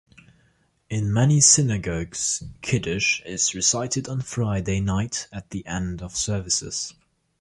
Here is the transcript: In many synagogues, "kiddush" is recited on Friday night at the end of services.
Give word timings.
In 0.89 1.13
many 1.13 1.39
synagogues, 1.41 2.43
"kiddush" 2.63 3.21
is 3.23 3.53
recited 3.53 4.07
on 4.07 4.21
Friday 4.23 4.79
night 4.79 5.27
at 5.31 5.51
the 5.51 5.63
end 5.67 6.01
of 6.01 6.15
services. 6.17 6.95